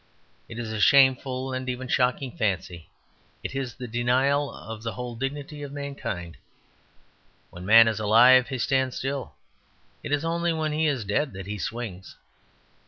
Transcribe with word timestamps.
It 0.49 0.57
is 0.57 0.71
a 0.73 0.79
shameful 0.79 1.53
and 1.53 1.69
even 1.69 1.87
shocking 1.87 2.35
fancy; 2.35 2.89
it 3.43 3.53
is 3.53 3.75
the 3.75 3.87
denial 3.87 4.51
of 4.51 4.81
the 4.81 4.93
whole 4.93 5.15
dignity 5.15 5.61
of 5.61 5.71
mankind. 5.71 6.37
When 7.51 7.67
Man 7.67 7.87
is 7.87 7.99
alive 7.99 8.47
he 8.47 8.57
stands 8.57 8.97
still. 8.97 9.35
It 10.01 10.11
is 10.11 10.25
only 10.25 10.53
when 10.53 10.71
he 10.71 10.87
is 10.87 11.05
dead 11.05 11.33
that 11.33 11.45
he 11.45 11.59
swings. 11.59 12.15